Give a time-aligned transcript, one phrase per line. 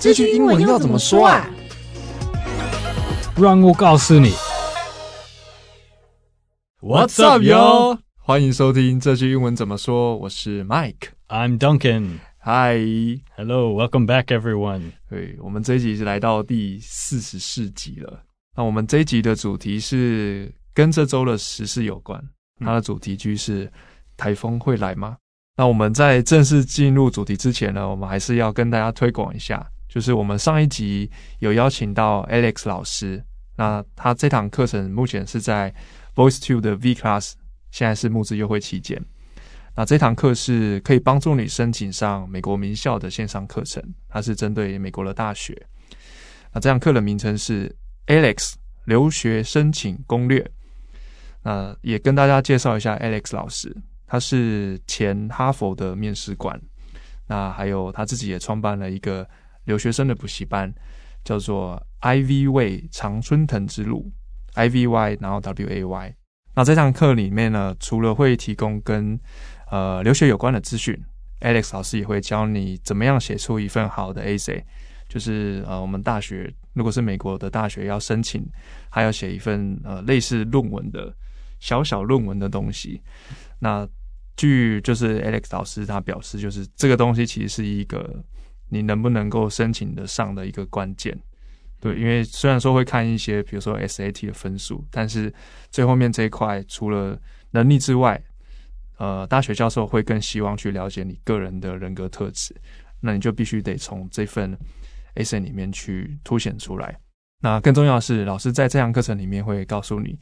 [0.00, 1.48] 这句英文要怎么说啊？
[3.36, 4.32] 让我告诉你。
[6.80, 7.98] What's up, yo？
[8.18, 10.16] 欢迎收听这句英文怎么说。
[10.16, 12.18] 我是 Mike，I'm Duncan。
[12.44, 14.90] Hi，Hello，Welcome back, everyone。
[15.08, 18.24] 对，我们这一集是来到第四十四集了。
[18.56, 22.20] 那我们这一集的主题是跟这周的时事有关。
[22.58, 23.72] 它的主题句是：
[24.16, 25.16] 台风会来吗？
[25.56, 29.64] 那我们在正式进入主题之前呢，我们还是要跟大家推广一下。
[29.88, 33.22] 就是我们上一集有邀请到 Alex 老师，
[33.56, 35.74] 那他这堂课程目前是在
[36.14, 37.32] VoiceTube 的 V Class，
[37.70, 38.98] 现在是募资优惠期间。
[39.76, 45.54] 那这堂课是可以帮助你申请上美国名校的线上课程，它是针对美国的大学。
[46.54, 47.74] 那这堂课的名称是
[48.06, 48.54] Alex
[48.86, 50.50] 留学申请攻略。
[51.42, 53.76] 那也跟大家介绍一下 Alex 老师，
[54.12, 56.60] 他是前哈佛的面试官，
[57.26, 59.26] 那还有他自己也创办了一个。
[59.64, 60.74] 留学生的补习班
[61.22, 64.10] 叫做 Ivy Way 常春藤之路
[64.54, 66.14] ，I V Y，然后 W A Y。
[66.56, 69.16] 那这堂课里面呢，除了会提供跟
[69.70, 71.00] 呃留学有关的资讯
[71.42, 74.60] ，Alex 老师也会教你怎么样写出一份好的 essay，
[75.08, 78.44] 就是呃我们大学如果是美国的大学要申请，
[78.90, 81.14] 还要写一份呃类似论文的
[81.60, 83.00] 小小论文的东西。
[83.60, 83.88] 那
[84.36, 88.24] 据就是 Alex 老师他表示，就是这个东西其实是一个。
[88.74, 91.14] 你能不能够申请得上的一个关键，
[91.78, 95.30] 对，因为虽然说会看一些，比如说 SAT 的分数，但是
[95.70, 98.18] 最后面这一块除了能力之外，
[98.96, 102.56] 呃，大学教授会更希望去了解你个人的人格特质，
[102.98, 104.56] 那你就必须得从这份
[105.16, 106.98] essay 里面去凸显出来。
[107.42, 110.18] 那更重要的是，老师在这堂课程里面会告诉你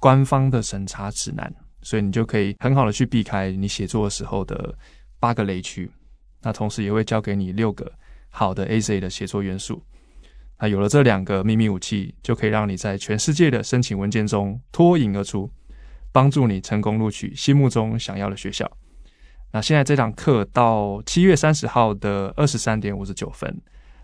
[0.00, 4.76] 官方的审查指南，所以你就可以很好的去避开你写作的时候的
[5.20, 5.88] 八个雷区。
[6.42, 7.92] 那同时也会教给你六个
[8.30, 9.80] 好的 essay 的写作元素。
[10.58, 15.50] 那有了这两个秘密武器，就可以让你在全世界的申请文件中脱颖而出，
[16.10, 18.70] 帮助你成功录取心目中想要的学校。
[19.52, 23.60] 那现在这堂课到七月三十号的二十三点五十九分，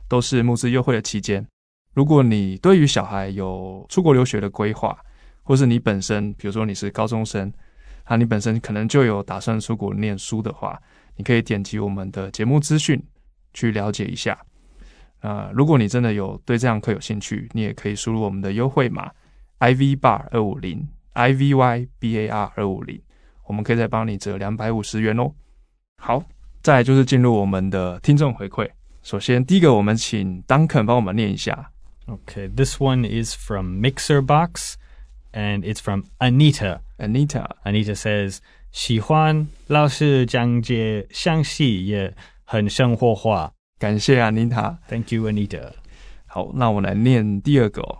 [0.08, 1.46] 都是募资优惠的期间。
[1.94, 4.96] 如果你对于小孩有出国留学的规划，
[5.42, 7.52] 或是你本身，比如说你是高中生，
[8.10, 10.80] 那，你本身可能就有打算出国念书的话。
[11.16, 12.98] 你可以点击我们的节目资讯
[13.52, 14.32] 去了解一下。
[15.18, 19.10] 啊、呃，如果你真的有对这堂课有兴趣，你也可以输入我们的优惠码
[19.58, 22.98] I V bar 二五零 I V Y B A R 二五零，
[23.44, 25.30] 我们可以再帮你折两百五十元哦。
[25.98, 26.24] 好，
[26.62, 28.66] 再来就是进入我们的听众回馈。
[29.02, 31.70] 首先，第一个我们请 Duncan 帮我们念一下。
[32.06, 34.76] Okay，this one is from Mixer Box
[35.32, 36.80] and it's from Anita.
[36.98, 37.56] Anita.
[37.64, 38.38] Anita says.
[38.72, 42.14] 喜欢老师讲解详细也
[42.44, 44.76] 很生活化，感谢 Anita。
[44.86, 45.72] Thank you, Anita。
[46.26, 47.98] 好，那我来念第二个哦。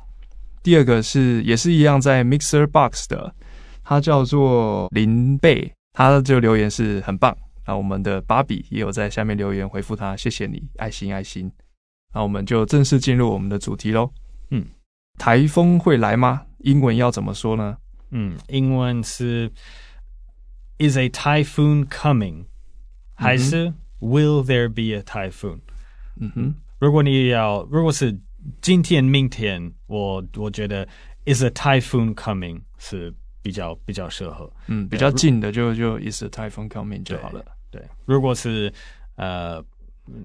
[0.62, 3.34] 第二个是也是一样在 Mixer Box 的，
[3.82, 7.36] 他叫做林贝，他这个留言是很棒。
[7.66, 11.50] 那我们的芭比也有在下面留言回复他，谢谢你，爱心爱心。
[12.14, 14.08] 那我们就正式进入我们的主题喽。
[14.50, 14.64] 嗯，
[15.18, 16.42] 台风会来吗？
[16.60, 17.76] 英文要怎么说呢？
[18.10, 19.50] 嗯，英文是。
[20.82, 22.46] Is a typhoon coming？
[23.12, 25.58] 还是 Will there be a typhoon？
[26.16, 28.18] 嗯哼，如果你要，如果是
[28.62, 30.88] 今天、明天，我我觉得
[31.26, 33.12] Is a typhoon coming 是
[33.42, 34.50] 比较比较适合。
[34.68, 37.44] 嗯，比较近的就就 Is a typhoon coming 就好了。
[37.70, 38.72] 对，如果是
[39.16, 39.62] 呃，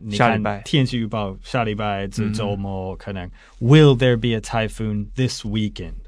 [0.09, 3.29] 下礼拜天气预报，下礼拜至周末可能
[3.59, 5.45] Will there be a typhoon this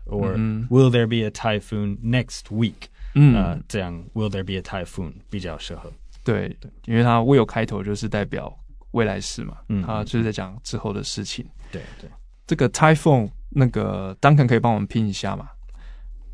[0.06, 2.88] weekend？Or Will there be a typhoon next week？
[3.14, 5.92] 嗯，呃，这样 Will there be a typhoon 比较适合？
[6.25, 8.56] 对，对，因为它 will 开头就是代表
[8.92, 11.44] 未来式嘛，嗯，它就是在讲之后的事情。
[11.70, 12.08] 对对，
[12.47, 15.48] 这个 typhoon 那个 Duncan 可以帮我们拼一下吗？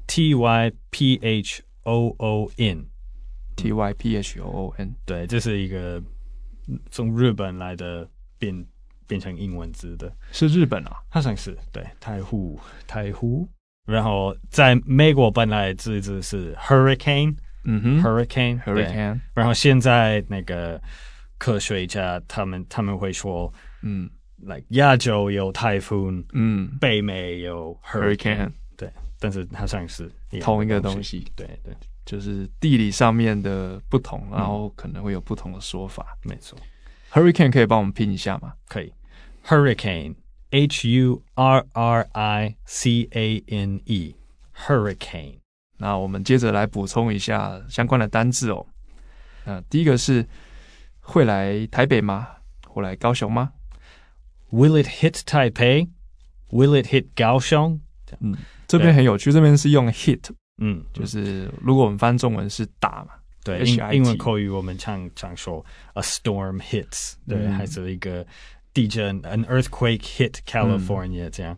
[0.07, 6.03] T Y P H O O N，T Y P H O O N，对，这是一个
[6.91, 8.09] 从日本来的
[8.39, 8.67] 变
[9.07, 11.03] 变成英文字的，是日本啊？
[11.09, 13.49] 好像是，对，台呼台呼。
[13.86, 17.36] 然后在美国本来字字是 hurricane，
[17.66, 19.20] 嗯哼，hurricane，hurricane。
[19.34, 20.82] 然后现在那个
[21.38, 24.10] 科学家他们他们会说，嗯
[24.40, 28.90] ，like 亚洲有台风，嗯，北美有 hurricane，对，
[29.20, 30.10] 但是它像是
[30.40, 31.76] 同一个东西，对对，
[32.06, 36.58] 就是地理上面的不同，然后可能会有不同的说法，没错。
[37.12, 38.54] hurricane 可以帮我们拼一下吗？
[38.70, 38.94] 可以
[39.46, 40.16] ，hurricane。
[40.54, 45.40] H U R R I C A N E，hurricane。
[45.78, 48.64] 那我们接着来补充一下相关的单字哦。
[49.46, 50.24] 那第一个是
[51.00, 52.28] 会来台北吗？
[52.68, 53.52] 会来高雄吗
[54.52, 55.90] ？Will it hit Taipei?
[56.52, 57.82] Will it hit 高雄？
[58.20, 60.30] 嗯，这边很有趣，这边是用 hit，
[60.60, 65.66] 嗯，就是如果我们翻中文是打嘛，对，英英文口语我们常常说
[65.96, 68.24] a storm hits，对，还是一个
[68.74, 71.58] 地震，an earthquake hit California，这样，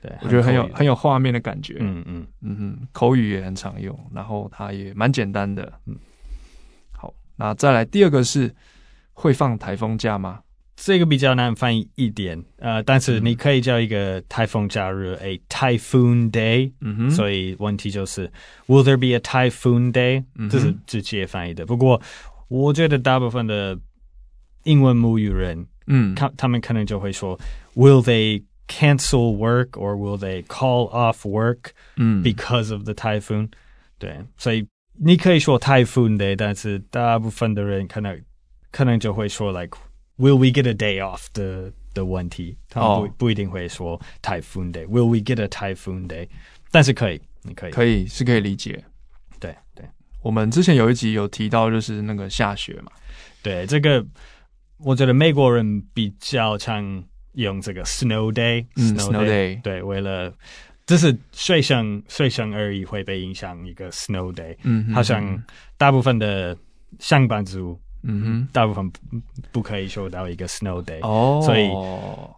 [0.00, 2.26] 对，我觉得很有很有画面的感觉，嗯嗯。
[2.40, 5.96] 嗯哼，口语也很常用，然后它也蛮简单的，嗯，
[6.92, 8.54] 好，那再来第二个是
[9.12, 10.40] 会放台风假吗？
[10.76, 18.26] 这个比较难翻译一点，呃，但是你可以叫一个台风假日 a typhoon day，嗯哼，所以问题就是
[18.66, 20.24] Will there be a typhoon day？
[20.50, 21.64] 这是直接翻译的。
[21.64, 22.02] 不过
[22.48, 23.78] 我觉得大部分的
[24.64, 27.39] 英文母语人，嗯，他他们可能就会说
[27.75, 31.71] Will they cancel work or will they call off work？
[31.95, 33.49] 嗯，because of the typhoon。
[33.97, 38.19] 对，所以你可以说 typhoon day，但是大部分的人可能
[38.71, 43.09] 可能就会说 like。Will we get a day off 的的问题，他们不、oh.
[43.11, 46.27] 不一定会说 typhoon day。Will we get a typhoon day？
[46.71, 48.83] 但是可以，你可以，可以是可以理解。
[49.39, 49.85] 对对，
[50.21, 52.91] 我们之前有一集有提到，就是那个下雪嘛。
[53.41, 54.05] 对，这个
[54.78, 59.62] 我觉得美国人比较常用这个 snow day，snow、嗯、day, day。
[59.62, 60.32] 对，为了
[60.86, 64.56] 这是睡生睡生而已会被影响一个 snow day。
[64.62, 65.42] 嗯，好像
[65.76, 66.56] 大部分的
[66.98, 67.78] 上班族。
[68.06, 69.00] 嗯哼，大部分不
[69.50, 71.70] 不可以收到一个 snow day，哦，所以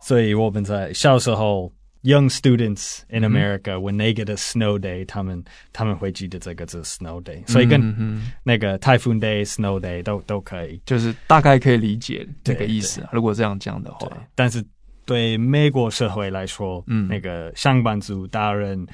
[0.00, 1.72] 所以我们在小时候
[2.06, 5.42] ，young students in America、嗯、when they get a snow day，他们
[5.72, 13.04] 他们会记得这个字 snow day，所以跟那个 typhoon day、snow day 都都可以，就是大概可以理解这个意思。
[13.12, 14.64] 如果这样讲的话，但是
[15.04, 18.86] 对美国社会来说，嗯，那个上班族大人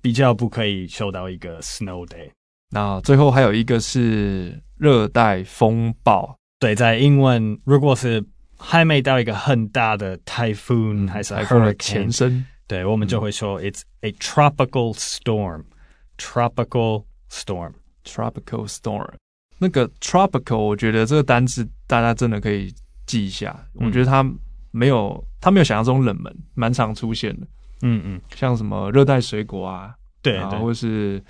[0.00, 2.30] 比较不可以收到一个 snow day。
[2.70, 8.22] 那最后还有一个是热带风暴，对，在英文如果是
[8.58, 19.08] 还没到一个很大的 typhoon 还是 hurricane 前身，对，我们就会说 it's a tropical storm，tropical storm，tropical storm。
[19.58, 22.74] 那个 tropical，我觉得这个单词大家真的可以
[23.06, 23.56] 记一下。
[23.74, 24.24] 我觉得它
[24.70, 27.46] 没有，它没有想象中冷门，蛮常出现的。
[27.82, 31.22] 嗯嗯，像什么热带水果啊，对，对，或是。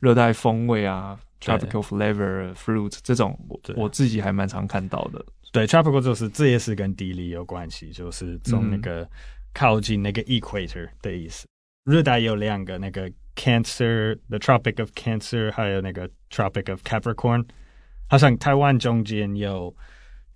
[0.00, 5.24] 热带风味啊，tropical flavor fruit 这种，我我自己还蛮常看到的。
[5.52, 9.08] 对，tropical 就是这也是跟地理有关系，就是从那个
[9.52, 11.46] 靠近那个 equator 的意思。
[11.84, 17.46] 热带有两个，那个 Cancer，the Tropic of Cancer，还有那个 Tropic of Capricorn。
[18.08, 19.74] 好像台湾中间有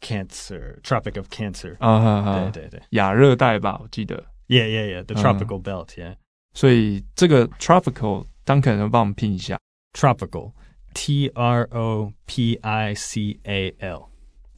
[0.01, 1.77] Cancer，Tropic of Cancer。
[1.79, 4.25] 啊对对对，亚热带吧，我记得。
[4.49, 6.17] Yeah yeah yeah，the tropical belt，yeah。
[6.55, 8.27] 所以这个 tropical。
[8.49, 9.59] 张可能帮我们拼一下
[10.95, 14.09] ，tropical，T R O P I C A L，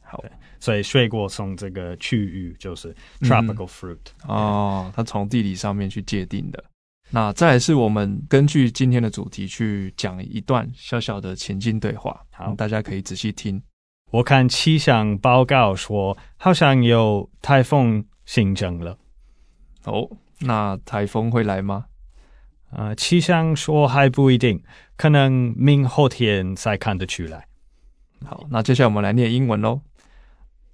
[0.01, 0.23] 好，
[0.59, 3.97] 所以水果从这个区域就是 tropical fruit，
[4.27, 4.35] 嗯。
[4.35, 6.63] 哦，它从地理上面去界定的。
[7.09, 13.61] 那再来是我们根据今天的主题去讲一段小小的情境对话，好，大家可以仔细听。
[14.11, 18.97] 我看气象报告说，好像有台风形成了。
[19.85, 21.85] 哦，那台风会来吗？
[22.70, 24.62] 呃，气象说还不一定，
[24.96, 27.46] 可能明后天才看得出来。
[28.24, 29.80] 好，那接下来我们来念英文喽。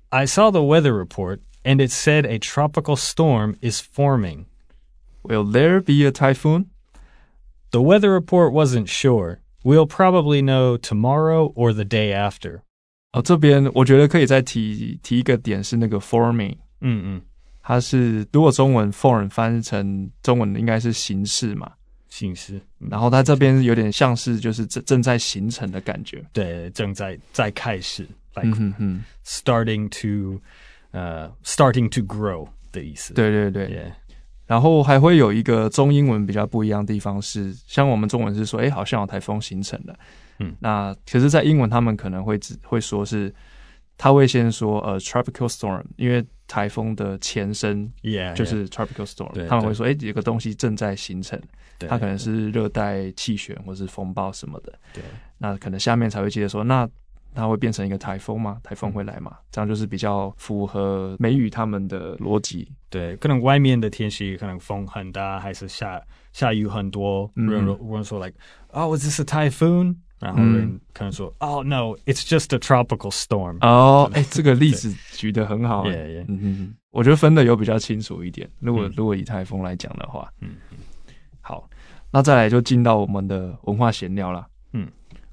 [0.09, 4.47] I saw the weather report and it said a tropical storm is forming.
[5.23, 6.67] Will there be a typhoon?
[7.71, 9.39] The weather report wasn't sure.
[9.63, 12.63] We'll probably know tomorrow or the day after.
[13.13, 16.57] 哦，这边我觉得可以再提提一个点是那个 forming。
[16.81, 17.23] 嗯嗯，
[17.63, 21.71] 它是如果中文 form 翻译成中文应该是形式嘛。
[22.10, 22.60] 形式，
[22.90, 28.04] 然后它这边有点像是就是正正在形成的感觉，对，正在在开始
[28.36, 30.40] ，like、嗯、哼 starting to，
[30.92, 33.92] 呃、uh,，starting to grow 的意思，对对对，yeah.
[34.46, 40.00] 然后还会有一个中英文比较不一样的地方是，像我们中文是说，哎，好像有台风形成了，
[40.40, 43.34] 嗯，那可是，在英文他们可能会只会说是，
[43.98, 49.48] 他会先说呃、uh, tropical storm，因为台风的前身，yeah，就是 tropical storm.
[49.48, 51.40] 他们会说，哎，有个东西正在形成。
[51.78, 54.74] 对，它可能是热带气旋或是风暴什么的。
[54.94, 55.04] 对，
[55.38, 56.90] 那可能下面才会接着说，那
[57.36, 58.60] 它会变成一个台风吗？
[58.64, 59.38] 台风会来吗？
[59.52, 62.72] 这样就是比较符合美语他们的逻辑。
[62.90, 66.02] 对，可能外面的天气可能风很大，还是下
[66.34, 67.30] 下雨很多。
[67.36, 68.36] 嗯，人人说 like
[68.72, 69.98] oh is this a typhoon？
[70.20, 73.58] 然后人可能说、嗯、oh no it's just a tropical storm。
[73.62, 75.86] 哦， 哎，这个例子举得很好。
[75.86, 76.26] Yeah, yeah.
[76.28, 78.50] 嗯哼，我觉得分的有比较清楚一点。
[78.60, 80.56] 如果、嗯、如果以台风来讲的话，嗯。
[81.42, 81.70] 好，
[82.12, 84.46] 那再来就进到我们的文化闲聊了。
[84.74, 84.86] 嗯，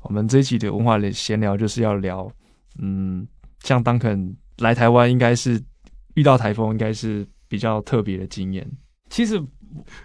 [0.03, 2.31] 我们这一期的文化闲聊就是要聊，
[2.79, 3.27] 嗯，
[3.61, 5.61] 像 Duncan 来台湾应该是
[6.15, 8.71] 遇到台风应该是比较特别的经验。
[9.11, 9.43] 其实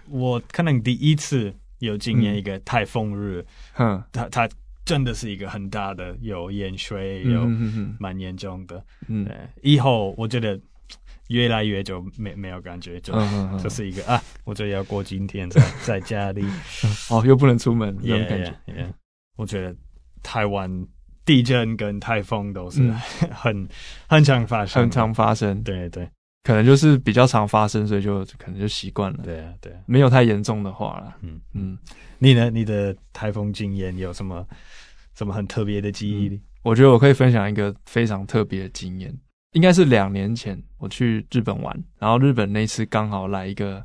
[0.08, 3.44] 我可能第一次有经验一个台风日，
[3.78, 4.48] 嗯，它它
[4.90, 7.46] 真的是一个很大的，有淹水，有
[8.00, 8.84] 蛮严重的。
[9.06, 9.24] 嗯，
[9.62, 10.60] 以后我觉得
[11.28, 13.12] 越来越就没没有感觉，就
[13.62, 16.44] 就是一个啊，我就要过今天在 在家里，
[17.08, 18.52] 哦，又不能出门那种感觉。
[19.36, 19.72] 我觉得
[20.24, 20.68] 台湾
[21.24, 22.90] 地震跟台风都是
[23.30, 23.68] 很
[24.08, 25.62] 很常发生，很常发生。
[25.62, 26.08] 对对。
[26.42, 29.18] 可能就是比较常发生，所以就可能就习惯了。
[29.22, 31.16] 对啊，对啊，没有太严重的话啦。
[31.20, 31.78] 嗯嗯，
[32.18, 32.50] 你呢？
[32.50, 34.46] 你的台风经验有什么
[35.14, 36.28] 什么很特别的记忆？
[36.28, 39.14] 嗯，我觉得我可以分享一个非常特别的经验，
[39.52, 43.84] 应该是两年前我去日本玩，然后日本那次刚好来一个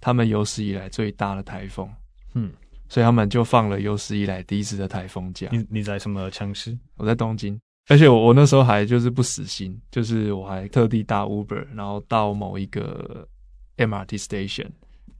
[0.00, 1.88] 他们有史以来最大的台风，
[2.34, 2.52] 嗯，
[2.88, 5.48] 所以他们就放了有史以来第一次的台风假。
[5.52, 6.76] 你你在什么城市？
[6.96, 7.56] 我在东京。
[7.88, 13.28] 而且我我那时候还就是不死心，就是我还特地搭 Uber，然后到某一个
[13.76, 14.66] MRT station，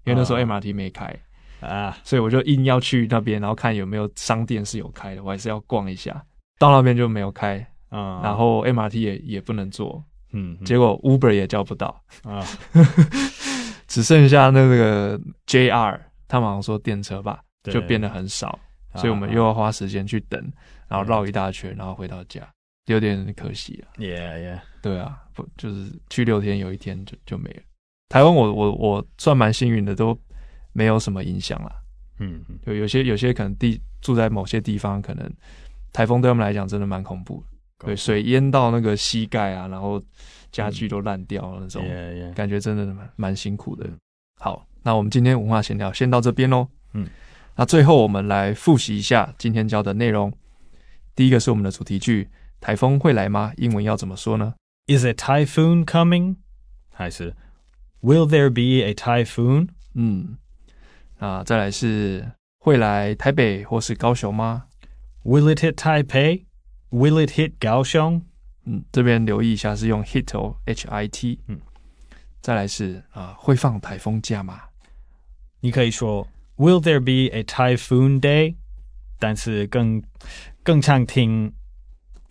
[0.04, 1.14] 因为那时候 MRT 没开
[1.60, 6.24] 啊，所以我就硬要去那边，然后看有没有商店是有开的，我还是要逛一下。
[6.58, 7.58] 到那边就没有开
[7.90, 10.02] 啊，然后 MRT 也也不能坐，
[10.32, 12.42] 嗯，结果 Uber 也叫不到啊，
[13.86, 18.58] 只剩下那个 JR，他们好像说电车吧，就变得很少，
[18.94, 20.40] 所以我们又要花时间去等，
[20.88, 22.40] 然后绕一大圈，然后回到家。
[22.86, 27.62] 有点可惜啊，Yeah, yeah，对啊，不就是去六天，有一天就就没了。
[28.10, 30.18] 台湾我我我算蛮幸运的，都
[30.72, 31.72] 没有什么影响啦。
[32.18, 35.28] 嗯，就有些有些可能地住在某些地方，可能
[35.92, 37.42] 台风对他们来讲真的蛮恐怖
[37.78, 40.00] 的，对，水淹到那个膝盖啊，然后
[40.52, 42.34] 家具都烂掉了那种，Yeah, yeah.
[42.34, 43.88] 感觉真的蛮蛮辛苦的。
[44.38, 46.68] 好，那我们今天文化闲聊先到这边喽。
[46.92, 47.08] 嗯，
[47.56, 50.30] 那最后我们来复习一下今天教的内容。
[51.16, 52.28] 第一个是我们的主题句。
[52.64, 53.52] 台风会来吗？
[53.58, 54.54] 英文要怎么说呢
[54.86, 56.36] ？Is a typhoon coming？
[56.90, 57.36] 还是
[58.00, 59.68] Will there be a typhoon？
[59.92, 60.38] 嗯，
[61.18, 62.26] 啊，再来是
[62.58, 64.64] 会来台北或是高雄吗
[65.24, 68.22] ？Will it hit Taipei？Will it hit 高雄？
[68.64, 71.40] 嗯，这边留意一下是用 hit 哦，H I T。
[71.48, 71.60] 嗯，
[72.40, 74.62] 再来是啊，会放台风假吗？
[75.60, 78.54] 你可以说 Will there be a typhoon day？
[79.18, 80.02] 但是更
[80.62, 81.52] 更常听。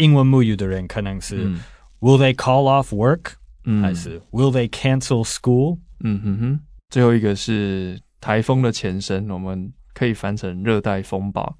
[0.03, 1.61] 英文母语的人可能是、嗯、
[2.01, 3.33] Will they call off work？、
[3.63, 5.79] 嗯、还是 Will they cancel school？
[6.01, 6.59] 嗯哼哼。
[6.89, 11.57] 最后一个是台风的前身，我们可以翻成热带风暴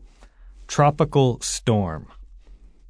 [0.67, 2.01] （tropical storm）。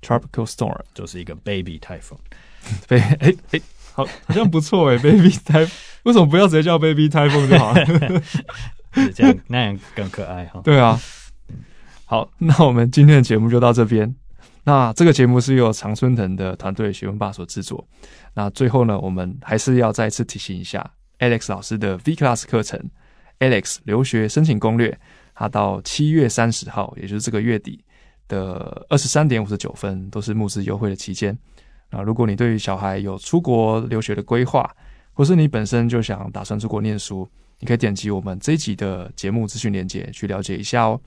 [0.01, 2.17] tropical storm 就是一个 baby 台风。
[2.88, 3.62] 对，哎哎，
[3.93, 5.72] 好，好像不错哎，baby 台风。
[6.03, 7.86] 为什么不要直接叫 baby 台风就好了？
[8.93, 10.60] 是这样，那样更可爱哈。
[10.63, 11.00] 对啊。
[12.05, 14.13] 好，那我们今天的节目就到这边。
[14.65, 17.86] 那这个节目是由常春藤的团队学问爸所制作。
[18.34, 20.89] 那最后呢，我们还是要再次提醒一下
[21.20, 22.82] Alex 老师的 V Class 课程
[23.39, 24.98] ，Alex 留学申请攻略，
[25.36, 27.84] 它到七月三十号，也就是这个月底
[28.29, 31.38] 的二十三点五十九分，都是募资优惠的期间。
[31.91, 34.70] 那如果你对于小孩有出国留学的规划，
[35.12, 37.29] 或是你本身就想打算出国念书，
[37.60, 41.00] 你可以点击我们这一集的节目资讯链接去了解一下哦。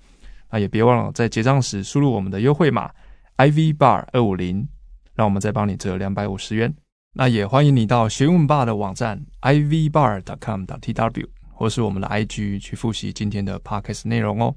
[0.51, 2.91] 那也别忘了在结账时输入我们的优惠码。
[3.39, 4.67] Iv bar 二五零，
[5.15, 6.75] 让我们再帮你折两百五十元。
[7.13, 14.55] 那也欢迎你到学问吧的网站 iv bar dot com dot tw，或是我们的 IG 去复习今天的 podcast 内容哦。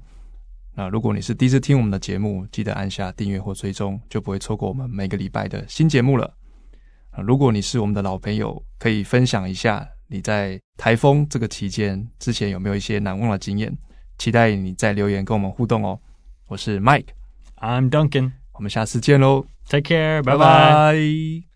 [0.74, 6.32] 那如果你是第一次听我们的节目，记得按下订阅或追踪，就不会错过我们每个礼拜的新节目了。
[7.10, 13.76] 啊，如果你是我们的老朋友，可以分享一下你在台风这个期间之前有没有一些难忘的经验？
[14.16, 15.98] 期待你在留言跟我们互动哦。
[16.46, 18.39] 我是 Mike，I'm Duncan。
[18.60, 21.49] 我们下次见喽，Take care，拜拜。